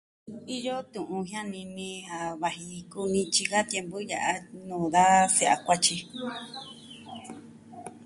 [0.55, 4.33] Iyo tu'un jiani ni a vaji kunityi ka tiempu ya'a
[4.67, 5.03] nuu da
[5.35, 5.97] se'ya kuatyi.